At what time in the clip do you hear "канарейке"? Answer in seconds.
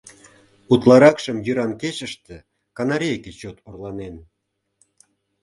2.77-3.31